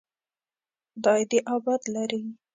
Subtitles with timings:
[0.91, 2.21] خدای دې آباد لري.